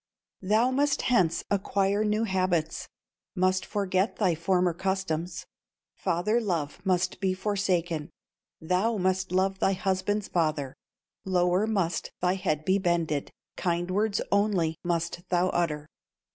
[0.41, 2.89] "Thou must hence acquire new habits,
[3.35, 5.45] Must forget thy former customs,
[5.95, 8.09] Father love must be forsaken,
[8.59, 10.75] Thou must love thy husband's father,
[11.23, 15.87] Lower must thy head be bended, Kind words only must thou utter.